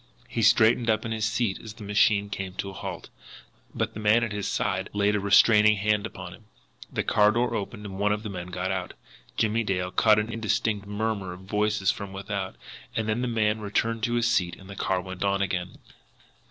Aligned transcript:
He 0.27 0.41
straightened 0.41 0.89
up 0.89 1.05
in 1.05 1.11
his 1.11 1.25
seat 1.25 1.59
as 1.61 1.75
the 1.75 1.83
machine 1.83 2.29
came 2.31 2.53
to 2.55 2.71
a 2.71 2.73
halt 2.73 3.09
but 3.75 3.93
the 3.93 3.99
man 3.99 4.23
at 4.23 4.31
his 4.31 4.47
side 4.47 4.89
laid 4.93 5.15
a 5.15 5.19
restraining 5.19 5.77
hand 5.77 6.07
upon 6.07 6.33
him. 6.33 6.45
The 6.91 7.03
car 7.03 7.29
door 7.29 7.53
opened, 7.53 7.85
and 7.85 7.99
one 7.99 8.11
of 8.11 8.23
the 8.23 8.29
men 8.31 8.47
got 8.47 8.71
out. 8.71 8.95
Jimmie 9.37 9.63
Dale 9.63 9.91
caught 9.91 10.17
an 10.17 10.33
indistinct 10.33 10.87
murmur 10.87 11.33
of 11.33 11.41
voices 11.41 11.91
from 11.91 12.13
without, 12.13 12.55
then 12.95 13.21
the 13.21 13.27
man 13.27 13.61
returned 13.61 14.01
to 14.05 14.15
his 14.15 14.27
seat, 14.27 14.55
and 14.59 14.67
the 14.67 14.75
car 14.75 14.99
went 15.01 15.23
on 15.23 15.39
again. 15.43 15.77